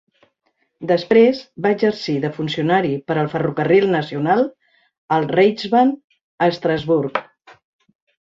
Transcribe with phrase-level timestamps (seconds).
[0.91, 4.41] Després, va exercir de funcionari per al ferrocarril nacional,
[5.17, 5.91] el Reichsbahn,
[6.47, 7.21] a Estrasburg.